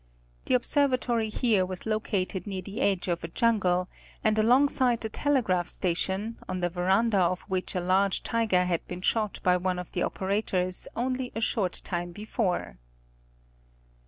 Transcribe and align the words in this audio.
The 0.45 0.55
observa 0.55 0.99
tory 0.99 1.29
here 1.29 1.63
was 1.63 1.85
located 1.85 2.47
near 2.47 2.63
the 2.63 2.81
edge 2.81 3.07
of 3.07 3.23
a 3.23 3.27
jungle, 3.27 3.87
and 4.23 4.39
alongside 4.39 5.01
the 5.01 5.09
telegraph 5.09 5.69
station, 5.69 6.39
on 6.49 6.59
the 6.59 6.69
veranda 6.71 7.19
of 7.19 7.41
which 7.41 7.75
a 7.75 7.79
large 7.81 8.23
tiger 8.23 8.65
had 8.65 8.83
been 8.87 9.01
shot 9.01 9.39
by 9.43 9.57
one 9.57 9.77
of 9.77 9.91
the 9.91 10.01
operators 10.01 10.87
only 10.95 11.31
a 11.35 11.39
short 11.39 11.81
time 11.83 12.13
before. 12.13 12.79